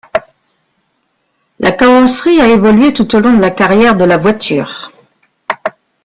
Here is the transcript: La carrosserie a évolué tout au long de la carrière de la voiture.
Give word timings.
La 1.59 1.71
carrosserie 1.73 2.41
a 2.41 2.47
évolué 2.49 2.91
tout 2.91 3.15
au 3.15 3.19
long 3.19 3.33
de 3.35 3.39
la 3.39 3.51
carrière 3.51 3.95
de 3.95 4.03
la 4.03 4.17
voiture. 4.17 4.91